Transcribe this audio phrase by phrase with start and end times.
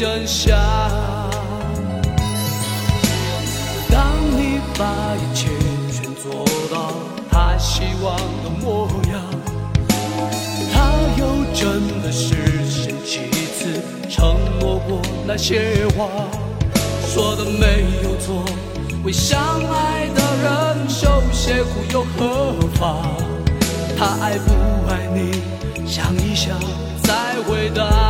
[0.00, 0.58] 真相。
[3.90, 5.50] 当你把一切
[5.92, 6.94] 全做到
[7.30, 9.20] 他希望的模样，
[10.72, 12.34] 他又真的是
[12.66, 16.08] 先几次承诺过那些话，
[17.06, 18.42] 说的没有错，
[19.04, 23.02] 为相爱的人受些苦又何妨？
[23.98, 24.50] 他爱不
[24.90, 25.42] 爱你，
[25.86, 26.58] 想一想
[27.02, 28.09] 再回答。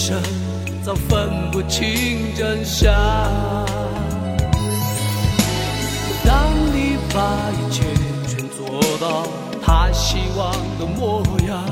[0.00, 0.22] 情太深，
[0.82, 2.90] 早分不清真相。
[6.24, 7.82] 当你把一切
[8.26, 9.26] 全做到
[9.62, 11.62] 他希望的模样，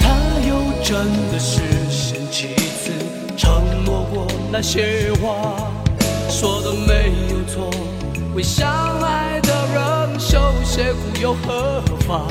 [0.00, 0.08] 他
[0.48, 2.90] 又真的是先几次
[3.36, 5.70] 承诺过那些话，
[6.28, 7.70] 说的没有错，
[8.34, 8.68] 为相
[9.00, 12.26] 爱的人受些苦又何妨？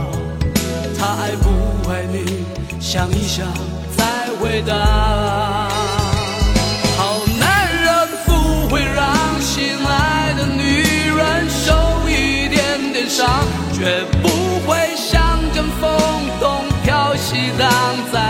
[0.97, 2.43] 他爱不爱你，
[2.81, 3.47] 想一想
[4.39, 4.73] 回答。
[6.97, 10.83] 好男人不会让心爱的女
[11.17, 13.27] 人受一点点伤，
[13.73, 14.27] 绝不
[14.65, 15.89] 会像阵风
[16.39, 17.69] 东飘西荡，
[18.11, 18.28] 在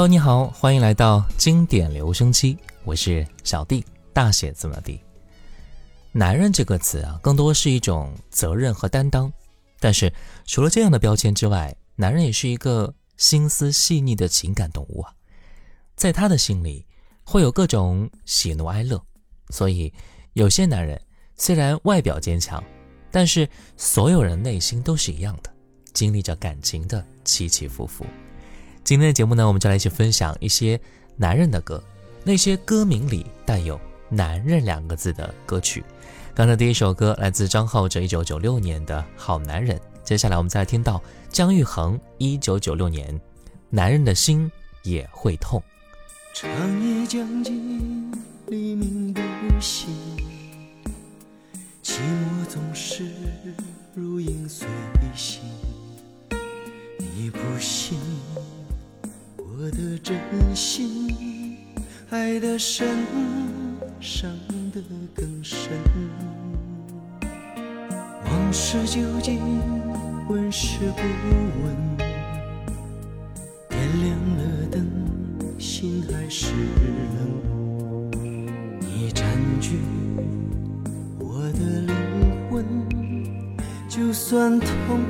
[0.00, 4.98] Hello，你好，欢迎来到经典留声机，我是小弟，大写字母弟。
[6.10, 9.30] 男人这个词啊，更多是一种责任和担当。
[9.78, 10.10] 但是
[10.46, 15.12] 除了这样的标签之外，男人也是一个心思细腻的情感动物啊，
[15.96, 16.86] 在他的心里
[17.22, 18.98] 会有各种喜怒哀乐。
[19.50, 19.92] 所以
[20.32, 20.98] 有些男人
[21.36, 22.64] 虽然外表坚强，
[23.10, 25.52] 但是所有人内心都是一样的，
[25.92, 28.06] 经历着感情的起起伏伏。
[28.90, 30.80] 今天的节目呢，我们就来一起分享一些
[31.14, 31.80] 男人的歌，
[32.24, 35.84] 那些歌名里带有“男人”两个字的歌曲。
[36.34, 39.80] 刚才第一首歌来自张浩哲，一九九六年的好男人。
[40.02, 43.16] 接下来我们再听到姜育恒，一九九六年
[43.68, 44.50] 《男人的心
[44.82, 45.62] 也会痛》。
[46.40, 46.50] 长
[46.82, 48.10] 夜将近，
[48.48, 49.20] 黎明不
[49.60, 49.88] 醒，
[51.80, 53.08] 寂寞总是
[53.94, 54.66] 如影随
[55.14, 55.42] 形。
[56.98, 57.96] 你不信
[59.62, 60.16] 我的真
[60.54, 61.14] 心，
[62.08, 62.88] 爱得深，
[64.00, 64.30] 伤
[64.72, 64.80] 得
[65.14, 65.68] 更深。
[68.24, 69.38] 往事究竟
[70.30, 71.02] 问是不
[71.62, 71.76] 问，
[73.68, 74.86] 点亮了灯，
[75.58, 76.54] 心还是
[77.18, 78.10] 冷。
[78.80, 79.26] 你占
[79.60, 79.78] 据
[81.18, 81.94] 我的灵
[82.50, 82.64] 魂，
[83.90, 85.00] 就算痛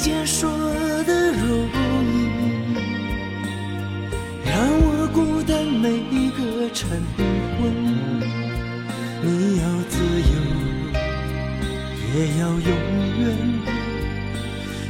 [0.00, 0.48] 把再见说
[1.04, 1.68] 的容
[2.06, 2.16] 易，
[4.46, 6.88] 让我孤单每一个晨
[7.58, 7.70] 昏。
[9.22, 10.32] 你要自由，
[12.14, 12.70] 也要永
[13.20, 13.22] 远。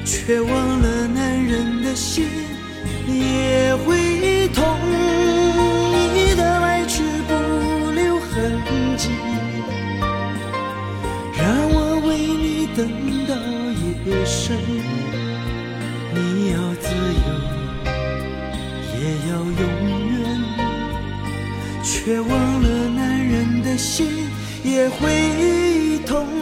[0.04, 2.28] 却忘了男人的心
[3.08, 4.64] 也会痛，
[6.14, 8.62] 你的爱却不留痕
[8.96, 9.08] 迹，
[11.36, 12.88] 让我为你等
[13.26, 13.34] 到
[14.06, 14.56] 夜深。
[22.02, 24.26] 却忘了男人的心
[24.64, 26.39] 也会痛。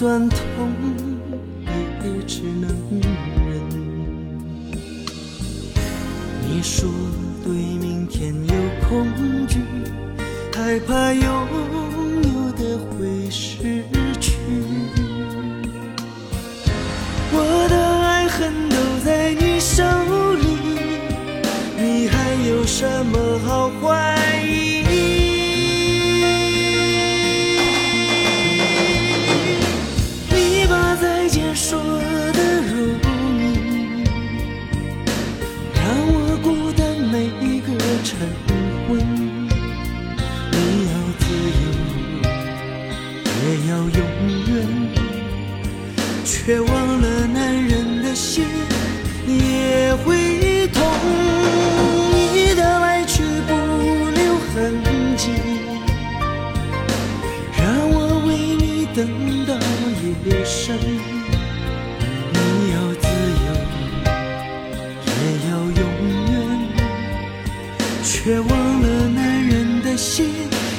[0.00, 0.38] 就算痛
[1.66, 2.70] 也只能
[3.02, 3.04] 忍。
[6.48, 6.88] 你说
[7.44, 8.54] 对明天有
[8.88, 9.06] 恐
[9.46, 9.58] 惧，
[10.56, 11.22] 害怕拥
[12.22, 13.84] 有的会失
[14.18, 14.38] 去。
[17.30, 19.84] 我的爱恨都在你手
[20.36, 20.56] 里，
[21.76, 24.16] 你还有什么好怀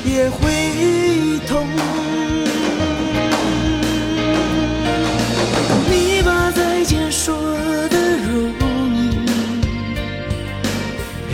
[0.03, 0.49] 也会
[1.47, 1.67] 痛。
[5.89, 7.35] 你把再见说
[7.89, 8.51] 的容
[8.95, 8.99] 易，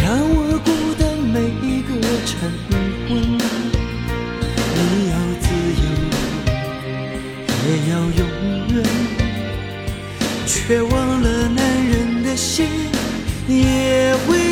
[0.02, 0.70] 让我孤
[1.00, 1.90] 单每一个
[2.26, 2.30] 晨
[3.08, 3.10] 昏。
[4.74, 5.46] 你要自
[5.82, 5.86] 由，
[7.66, 8.22] 也要永
[8.76, 8.78] 远，
[10.46, 12.68] 却忘了男人的心
[13.48, 14.47] 也会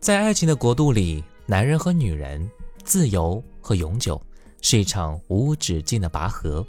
[0.00, 2.48] 在爱情的国度里，男人和女人，
[2.84, 4.20] 自由和永久，
[4.62, 6.64] 是一场无止境的拔河。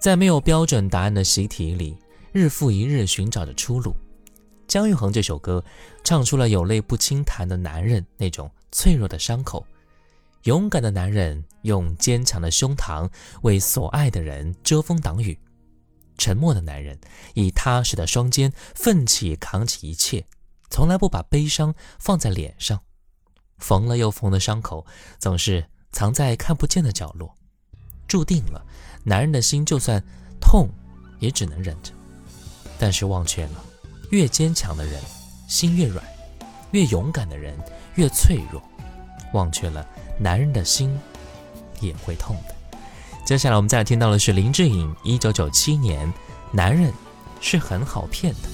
[0.00, 1.96] 在没有标准答案的习题里，
[2.32, 3.94] 日复一日寻找着出路。
[4.66, 5.64] 姜育恒这首歌
[6.02, 9.64] 唱出了有泪不轻弹的男人那种脆弱的伤口。
[10.44, 13.08] 勇敢的男人用坚强的胸膛
[13.42, 15.38] 为所爱的人遮风挡雨，
[16.18, 16.98] 沉默的男人
[17.34, 20.24] 以踏实的双肩奋起扛起一切。
[20.70, 22.80] 从来不把悲伤放在脸上，
[23.58, 24.86] 缝了又缝的伤口
[25.18, 27.34] 总是藏在看不见的角落，
[28.06, 28.64] 注定了
[29.04, 30.02] 男人的心就算
[30.40, 30.68] 痛，
[31.18, 31.92] 也只能忍着。
[32.78, 33.64] 但是忘却了，
[34.10, 35.02] 越坚强的人
[35.48, 36.02] 心越软，
[36.70, 37.54] 越勇敢的人
[37.96, 38.62] 越脆弱。
[39.32, 39.86] 忘却了，
[40.18, 40.98] 男人的心
[41.80, 42.54] 也会痛的。
[43.24, 46.08] 接下来我们再听到的是林志颖，一九九七年，
[46.52, 46.92] 《男人
[47.40, 48.48] 是很好骗的》。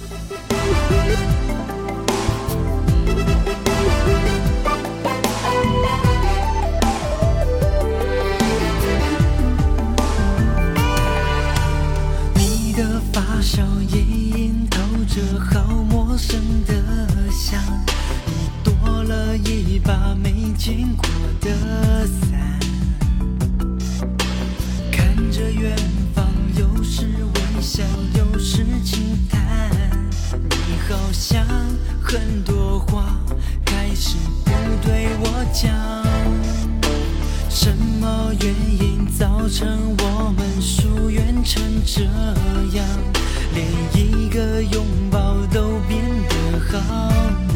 [21.46, 22.58] 的伞，
[24.90, 25.76] 看着远
[26.12, 26.26] 方，
[26.58, 27.84] 有时微笑，
[28.18, 29.70] 有时轻叹。
[30.32, 31.46] 你好像
[32.02, 33.16] 很多话
[33.64, 34.50] 开始不
[34.84, 35.72] 对我讲，
[37.48, 42.02] 什么原因造成我们疏远成这
[42.76, 42.84] 样？
[43.54, 46.34] 连一个拥抱都变得
[46.72, 46.78] 好
[47.54, 47.55] 难，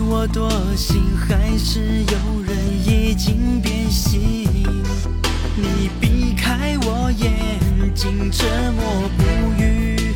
[0.00, 2.56] 我多心，还是有人
[2.86, 4.48] 已经变心？
[5.56, 7.32] 你避开我眼
[7.94, 9.22] 睛，沉默不
[9.60, 10.14] 语，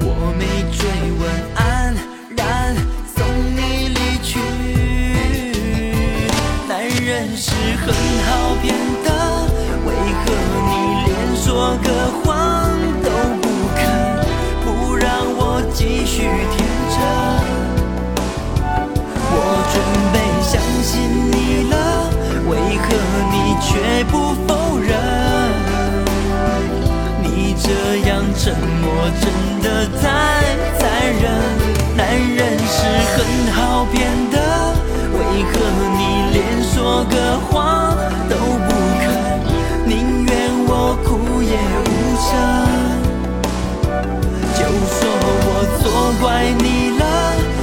[0.00, 0.86] 我没追
[1.18, 1.94] 问，安
[2.36, 2.74] 然
[3.14, 3.16] 送
[3.56, 4.38] 你离去。
[6.68, 7.86] 男人是很
[8.26, 8.75] 好骗
[28.46, 28.86] 沉默
[29.20, 29.26] 真
[29.60, 29.66] 的
[30.00, 30.06] 太
[30.78, 30.80] 残
[31.20, 31.24] 忍。
[31.96, 32.78] 男人是
[33.10, 33.18] 很
[33.52, 33.96] 好骗
[34.30, 34.36] 的，
[35.12, 35.18] 为
[35.50, 35.52] 何
[35.98, 36.00] 你
[36.32, 37.50] 连说个谎
[38.30, 38.68] 都不
[39.02, 39.04] 肯？
[39.84, 40.30] 宁愿
[40.64, 40.70] 我
[41.02, 41.90] 哭也无
[42.22, 42.30] 声。
[44.54, 44.62] 就
[44.94, 44.96] 说
[45.42, 45.50] 我
[45.80, 45.82] 错
[46.22, 46.24] 怪
[46.62, 46.64] 你
[47.00, 47.02] 了，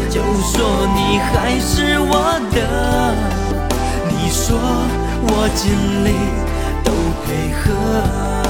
[0.09, 0.53] 就说
[0.97, 0.99] 你
[1.31, 2.11] 还是我
[2.51, 2.57] 的。
[4.09, 4.43] 你说。
[5.25, 5.63] 我尽
[6.03, 6.07] 力
[6.83, 6.91] 都
[7.23, 8.42] 配合。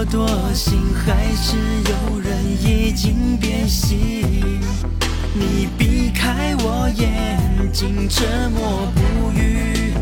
[0.00, 4.24] 我多心，还是有人已经变心。
[5.34, 9.92] 你避开我眼睛，沉默不语。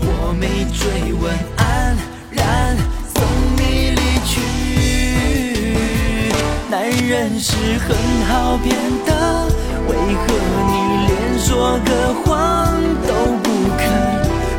[0.00, 1.96] 我没追问，安
[2.30, 2.76] 然
[3.14, 3.24] 送
[3.56, 4.36] 你离去。
[6.68, 7.96] 男人是很
[8.28, 8.76] 好骗
[9.06, 9.48] 的，
[9.88, 10.28] 为何
[10.68, 10.72] 你
[11.06, 11.90] 连说个
[12.20, 12.28] 谎
[13.06, 13.10] 都
[13.42, 13.88] 不肯？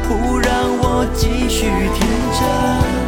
[0.07, 0.49] 不让
[0.81, 2.98] 我继续天真。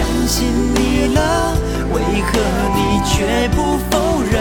[0.00, 1.20] 相信你了，
[1.92, 2.30] 为何
[2.74, 4.34] 你却不否认？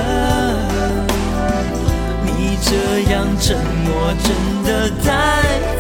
[2.25, 2.71] 你这
[3.11, 3.87] 样沉默
[4.23, 4.27] 真
[4.63, 5.05] 的太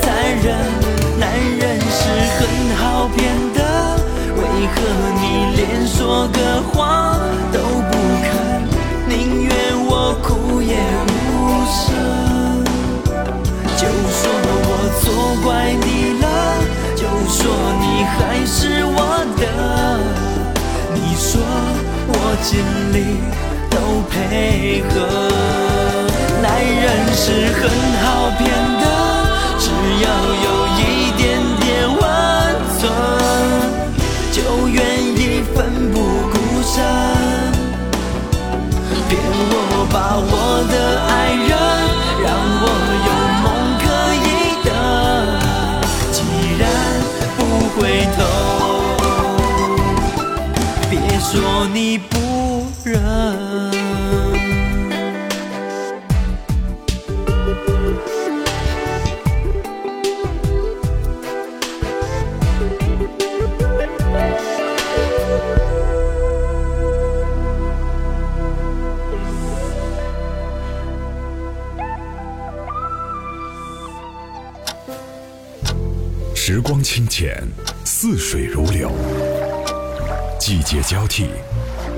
[0.01, 0.05] 残
[0.43, 0.47] 忍，
[1.17, 2.01] 男人是
[2.35, 2.39] 很
[2.75, 3.17] 好骗
[3.53, 3.57] 的。
[4.35, 4.41] 为
[4.75, 4.77] 何
[5.21, 5.23] 你
[5.55, 6.37] 连说个
[6.73, 7.17] 谎
[7.53, 7.57] 都
[7.89, 8.27] 不肯？
[9.07, 9.49] 宁愿
[9.87, 10.75] 我哭也
[22.41, 22.59] 尽
[22.93, 22.97] 力
[23.69, 23.77] 都
[24.09, 24.91] 配合。
[26.41, 27.23] 男人是
[27.59, 27.61] 很
[28.01, 28.05] 好
[28.37, 28.41] 骗
[28.79, 28.83] 的，
[29.59, 29.63] 只
[30.03, 30.07] 要
[30.45, 30.79] 有一
[31.17, 31.21] 点
[31.59, 31.99] 点温
[32.79, 32.81] 存，
[34.31, 34.37] 就
[34.69, 34.77] 愿
[35.15, 35.19] 意
[35.53, 35.57] 奋
[35.91, 35.95] 不
[36.31, 36.73] 顾身。
[39.09, 39.11] 骗
[39.51, 39.53] 我
[39.91, 40.31] 把我
[40.71, 40.73] 的
[41.09, 41.51] 爱人，
[42.23, 42.27] 让
[42.61, 42.65] 我
[43.07, 43.09] 有
[43.43, 43.45] 梦
[43.81, 43.83] 可
[44.15, 44.27] 以
[44.65, 44.67] 等。
[46.11, 46.17] 既
[46.59, 46.61] 然
[47.37, 47.39] 不
[47.75, 47.79] 回
[48.15, 48.19] 头，
[50.89, 51.31] 别说
[51.73, 52.11] 你不
[52.89, 52.99] 忍。
[76.35, 77.47] 时光清浅，
[77.85, 78.91] 似水如流。
[80.39, 81.29] 季节交替，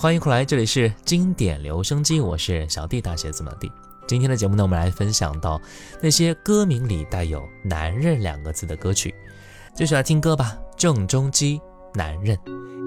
[0.00, 3.68] 欢迎回来，这里是经典留声机，我是小弟大写字母弟。
[4.06, 5.60] 今天的节目呢，我们来分享到
[6.00, 9.12] 那些歌名里带有“男人”两个字的歌曲，
[9.74, 10.56] 继续来听歌吧。
[10.76, 11.58] 郑中基
[11.98, 12.36] 《男人》。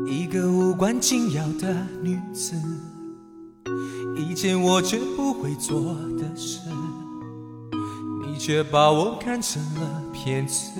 [0.08, 2.56] 一个无关紧要的女子，
[4.15, 6.62] 一件我绝不会做的事，
[8.26, 10.71] 你却把我看成了骗子，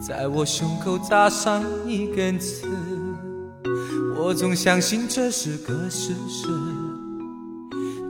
[0.00, 2.66] 在我胸口扎上一根刺。
[4.22, 6.46] 我总相信这是个事实，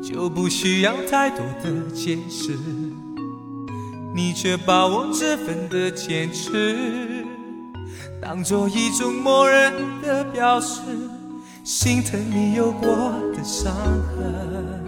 [0.03, 2.59] 就不需要太多的解释，
[4.13, 7.25] 你却把我这份的坚持。
[8.21, 10.81] 当做一种默认的表示，
[11.63, 12.89] 心疼你有过
[13.33, 14.83] 的伤痕，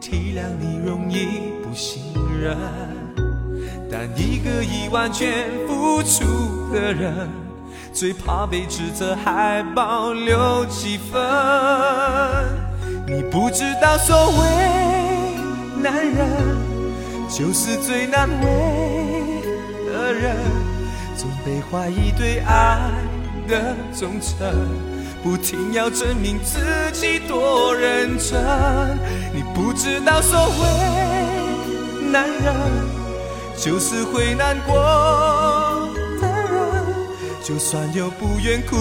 [0.00, 2.02] 体谅你容易不信
[2.42, 2.56] 任，
[3.88, 6.24] 但一个已完全付出
[6.72, 7.28] 的人，
[7.94, 11.22] 最怕被指责还保留几分。
[13.06, 14.42] 你不知道，所谓
[15.80, 16.26] 男人，
[17.28, 19.40] 就是最难为
[19.86, 20.34] 的人。
[21.16, 22.90] 总被怀疑对爱
[23.46, 24.52] 的忠诚，
[25.22, 26.58] 不停要证明自
[26.92, 28.36] 己多认真。
[29.32, 32.54] 你不知道，所谓男人
[33.56, 35.63] 就是会难过，
[37.46, 38.74] 就算有不愿哭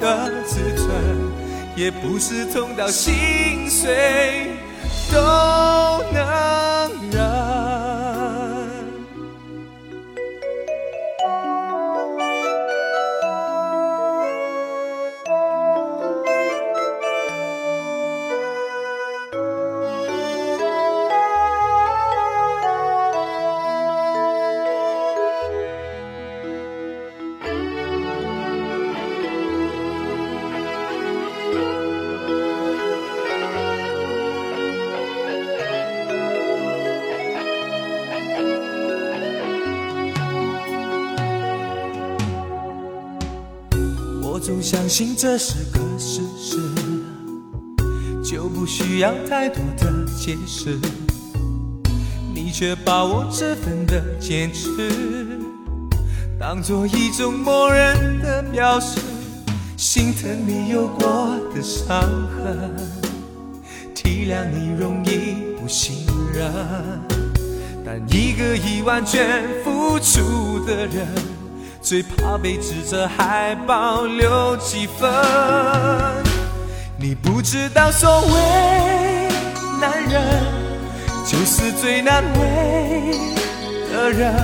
[0.00, 0.88] 的自尊，
[1.76, 4.52] 也不是痛到心碎
[5.12, 6.77] 都能。
[44.70, 46.58] 相信这是个事实，
[48.22, 50.78] 就不需要太多的解释。
[52.34, 54.68] 你却把我这份的坚持，
[56.38, 59.00] 当做一种默认的表示，
[59.78, 62.02] 心疼你有过的伤
[62.36, 62.76] 痕，
[63.94, 66.04] 体谅你容易不信
[66.34, 66.52] 任，
[67.86, 71.08] 但一个已完全付出的人。
[71.88, 75.10] 最怕被指责还保留几分。
[76.98, 79.28] 你不知道，所谓
[79.80, 80.22] 男人
[81.24, 83.18] 就是最难为
[83.90, 84.34] 的人，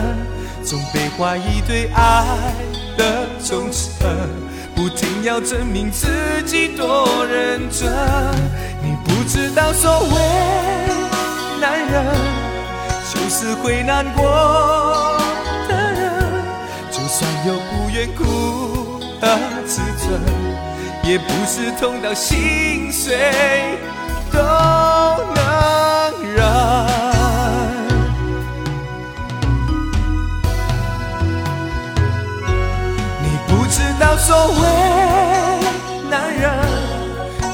[0.64, 2.24] 总被怀疑对爱
[2.96, 4.09] 的忠诚，
[4.74, 6.09] 不停要证明自
[6.46, 7.92] 己多认真。
[8.83, 10.16] 你不知道，所谓
[11.61, 12.07] 男人
[13.12, 15.20] 就是会难过。
[17.44, 20.18] 就算有不愿哭的自尊，
[21.02, 23.18] 也不是痛到心碎
[24.33, 24.38] 都
[25.35, 25.42] 能
[26.22, 26.42] 忍。
[33.22, 34.62] 你不知道，所谓
[36.09, 36.50] 男人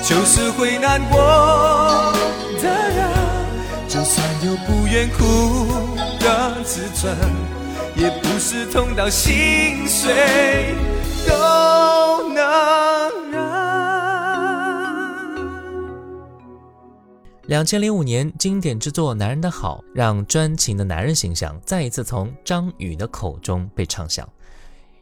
[0.05, 1.19] 就是会难过
[2.63, 3.11] 的人。
[3.89, 5.67] 就算有不愿哭
[6.21, 7.13] 的自尊，
[8.01, 10.75] 也不是痛到心碎
[11.29, 13.39] 都能忍。
[17.45, 24.27] 两千零五年，经典之作《男人的好》让专情的男人形象再一次从张宇的口中被唱响。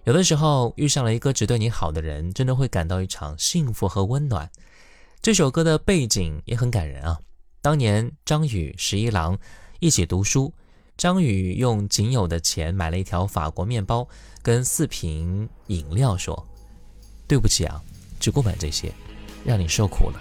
[0.03, 4.51] 有的时候遇上了一个只对你好的人，真的会感到一场幸福和温暖。
[5.23, 7.17] 这首歌的背景也很感人啊。
[7.63, 9.39] 当年张宇、十一郎
[9.79, 10.53] 一起读书，
[10.99, 14.07] 张宇用仅有的钱买了一条法国面包
[14.43, 16.47] 跟四瓶饮料，说
[17.27, 17.81] ：“对不起啊，
[18.21, 18.93] 只顾买这些，
[19.45, 20.21] 让你受苦了。”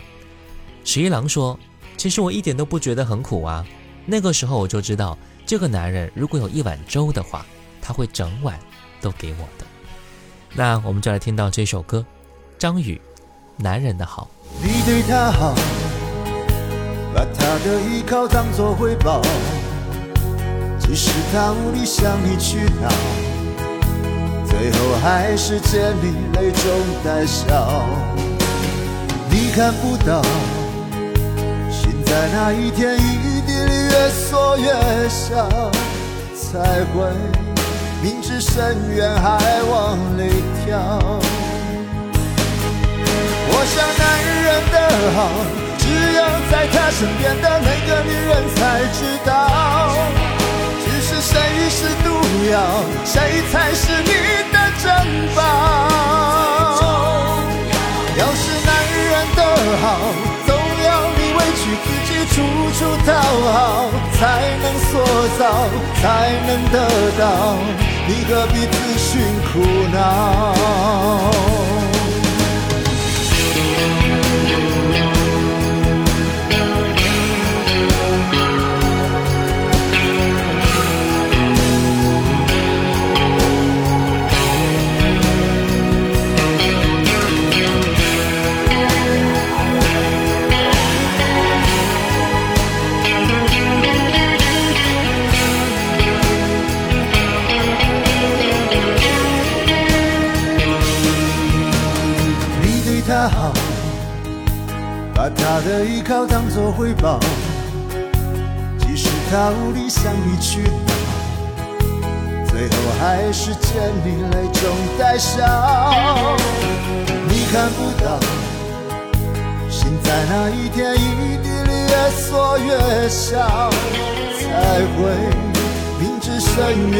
[0.85, 1.59] 十一郎说。
[1.97, 3.65] 其实我一点都不觉得很苦啊，
[4.05, 7.43] 那个时候我就知道，这个男人如果有一碗粥的话，
[7.81, 8.59] 他会整碗
[9.01, 9.65] 都给我的。
[10.53, 12.05] 那我们就来听到这首歌，
[12.59, 13.01] 张宇，
[13.63, 14.29] 《男人的好》。
[14.63, 15.55] 你对他好，
[17.15, 19.19] 把他的依靠当作回报，
[20.79, 22.89] 即使他无力向你去讨，
[24.47, 26.63] 最后还是见你泪中
[27.03, 27.85] 带笑。
[29.29, 30.21] 你看不到。
[31.69, 34.65] 心在那一天，一地里越缩越
[35.09, 35.47] 小，
[36.33, 36.95] 才会
[38.01, 40.21] 明知深渊还往里
[40.63, 40.77] 跳。
[43.49, 44.05] 我想男
[44.43, 44.75] 人的
[45.15, 45.17] 好，
[45.77, 48.57] 只有在他身边的那个女人才
[48.93, 49.29] 知道。
[51.29, 51.35] 谁
[51.69, 52.07] 是毒
[52.49, 52.55] 药，
[53.03, 54.11] 谁才是你
[54.53, 54.85] 的珍
[55.35, 55.39] 宝？
[58.17, 58.69] 要是男
[59.09, 59.39] 人的
[59.81, 59.85] 好。
[60.45, 60.87] 总要
[61.17, 62.35] 你委屈自己处
[62.79, 63.11] 处讨
[63.51, 63.55] 好，
[64.13, 64.19] 才
[64.63, 64.91] 能塑
[65.37, 65.41] 造，
[66.01, 66.05] 才
[66.47, 66.75] 能得
[67.19, 67.21] 到，
[68.07, 69.05] 你何必自寻
[69.51, 69.53] 苦
[69.93, 69.97] 恼？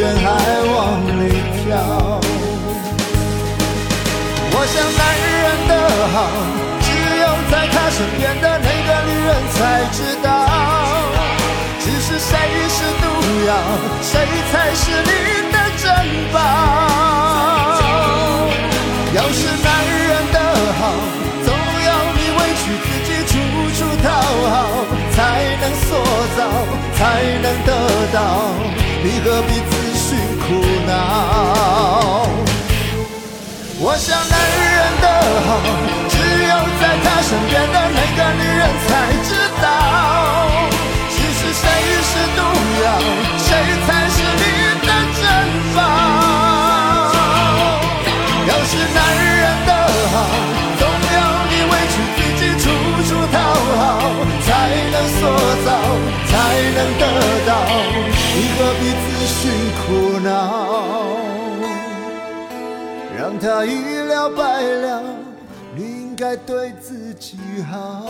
[0.08, 0.26] 深渊还
[0.72, 0.76] 往
[1.20, 1.22] 里
[1.60, 1.68] 跳。
[4.50, 5.72] 我想男人的
[6.14, 6.16] 好。
[6.80, 6.86] 只
[7.20, 9.58] 有在他身边的那个女人才
[9.92, 10.26] 知道，
[11.78, 12.32] 只是谁
[12.68, 13.04] 是毒
[13.46, 13.50] 药，
[14.00, 14.10] 谁
[14.50, 15.12] 才是你
[15.52, 15.84] 的珍
[16.32, 16.36] 宝。
[19.14, 20.38] 要是男人的
[20.80, 20.82] 好，
[21.44, 21.48] 总
[21.84, 23.32] 要你委屈自己，处
[23.76, 24.06] 处讨
[24.48, 24.56] 好，
[25.12, 25.18] 才
[25.60, 25.86] 能塑
[26.36, 26.40] 造，
[26.94, 26.98] 才
[27.42, 27.68] 能得
[28.12, 28.16] 到，
[29.02, 29.97] 你何必自
[30.48, 32.26] 苦恼？
[33.80, 34.34] 我想男
[34.64, 35.06] 人的
[35.46, 35.48] 好。
[36.08, 36.16] 只
[36.48, 38.88] 有在他身边的那个女人才
[39.28, 39.30] 知
[39.60, 39.64] 道，
[41.10, 41.62] 其实谁
[42.00, 42.40] 是毒
[42.82, 42.86] 药，
[43.36, 43.46] 谁
[43.84, 44.42] 才是你
[44.80, 44.88] 的
[45.20, 45.22] 珍
[45.76, 45.78] 宝。
[48.48, 48.98] 要是男
[49.36, 49.70] 人的
[50.12, 50.16] 好，
[50.78, 50.82] 总
[51.12, 51.18] 要
[51.50, 52.64] 你委屈自己，处
[53.04, 53.36] 处讨
[53.76, 53.78] 好，
[54.46, 54.48] 才
[54.92, 55.20] 能塑
[55.66, 55.68] 造，
[56.26, 56.32] 才
[56.74, 57.02] 能得
[57.46, 57.50] 到，
[58.40, 59.50] 你何必自寻
[59.82, 60.30] 苦恼，
[63.18, 65.02] 让他一了百了。
[65.74, 67.36] 你应该对自己
[67.68, 68.06] 好。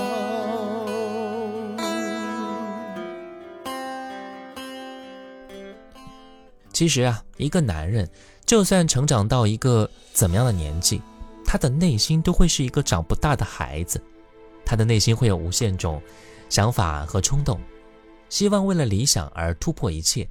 [6.74, 8.06] 其实啊，一个男人
[8.44, 11.00] 就算成长到一个怎么样的年纪，
[11.42, 13.98] 他的内心都会是一个长不大的孩子。
[14.66, 16.02] 他的内心会有无限种
[16.50, 17.58] 想法和冲动，
[18.28, 20.28] 希望为了理想而突破一切。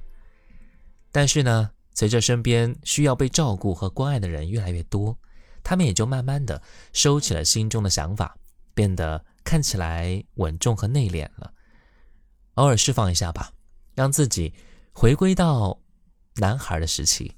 [1.10, 5.18] 但是呢，随着身边需要被照顾和关爱的人越来越多。
[5.64, 8.36] 他们也就慢慢的收起了心中的想法，
[8.72, 11.52] 变得看起来稳重和内敛了。
[12.54, 13.52] 偶尔释放一下吧，
[13.94, 14.54] 让自己
[14.92, 15.78] 回归到
[16.36, 17.34] 男孩的时期。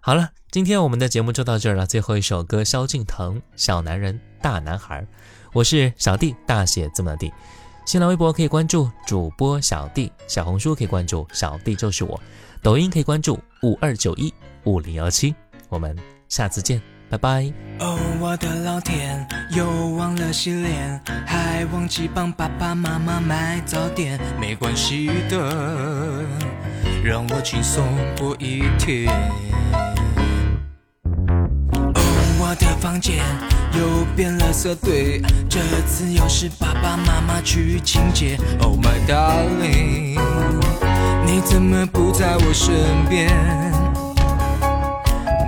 [0.00, 1.86] 好了，今天我们的节目就到这儿了。
[1.86, 5.02] 最后一首歌，萧敬腾《小男人大男孩》。
[5.52, 7.32] 我是小弟，大写字母的弟。
[7.84, 12.18] 新浪微博可以关注主播小弟，小红书可以关注小弟就是我，
[12.62, 14.32] 抖音可以关注五二九一
[14.64, 15.34] 五零幺七。
[15.68, 15.96] 我们
[16.28, 16.80] 下次见。
[17.10, 17.52] 拜拜。
[17.78, 24.18] 哦，我的老天，又忘了洗脸，还忘记帮爸爸妈妈买早点。
[24.40, 26.24] 没关系的，
[27.04, 27.84] 让我轻松
[28.18, 29.06] 过一天。
[32.54, 33.16] 我的房间
[33.72, 38.38] 又变了色对，这次又是爸爸妈妈去清洁。
[38.60, 40.16] Oh my darling，
[41.26, 42.72] 你怎么不在我身
[43.10, 43.28] 边？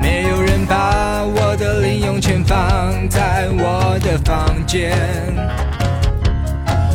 [0.03, 4.99] 没有人把我的零用钱放在我的房间，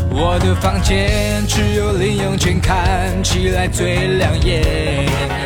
[0.10, 5.41] 我的房间只有零用钱看起来最亮眼。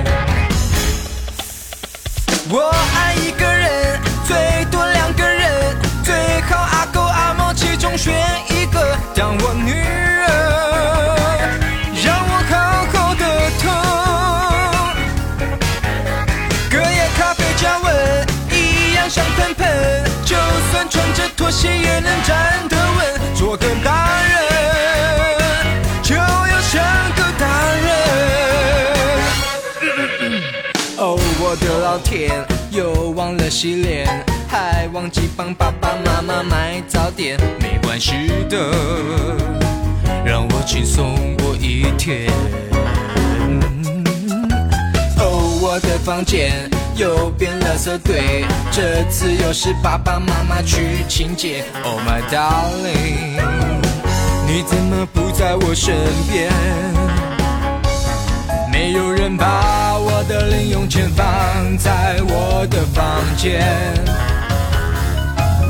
[7.97, 8.13] 选
[8.49, 10.27] 一个当我女人，
[12.03, 12.53] 让我好
[12.91, 13.23] 好的
[13.61, 13.63] 疼。
[16.69, 17.87] 隔夜咖啡加温，
[18.51, 20.03] 一样香喷喷。
[20.25, 20.35] 就
[20.71, 22.99] 算穿着拖鞋也能站得稳。
[23.33, 24.33] 做个大人，
[26.03, 26.83] 就要像
[27.15, 28.54] 个大人。
[31.57, 32.31] 的老天，
[32.71, 34.07] 又忘了洗脸，
[34.47, 37.39] 还忘记帮爸爸妈妈买早点。
[37.59, 38.13] 没关系
[38.49, 38.57] 的，
[40.25, 42.29] 让我轻松过一天。
[45.17, 51.63] 哦，我的房间又变垃圾堆，这次又是爸爸妈妈去清洁。
[51.83, 53.41] Oh my darling，
[54.47, 55.95] 你怎么不在我身
[56.31, 56.51] 边？
[58.95, 63.61] 有人把我的零用钱放在我的房间，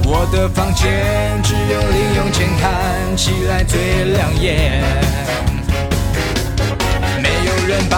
[0.05, 4.83] 我的房间只有零用钱看起来最亮眼。
[7.19, 7.97] 没有人把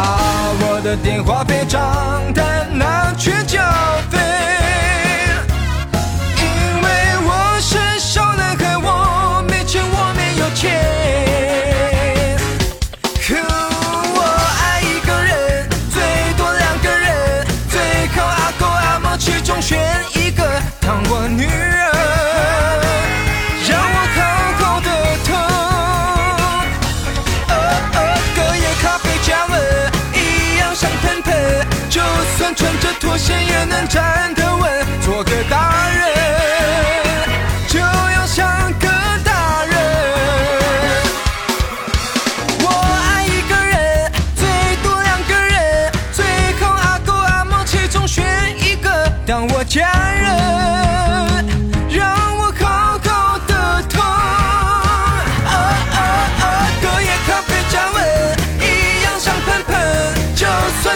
[0.61, 3.61] 我的电话费账单拿去缴
[4.09, 4.17] 费，
[32.47, 35.01] 能穿着拖鞋也能站得稳。
[35.01, 35.76] 做个大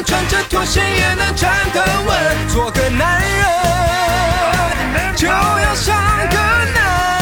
[0.03, 5.95] 穿着拖鞋也能站得稳做个男人就要像
[6.29, 6.37] 个
[6.73, 7.20] 男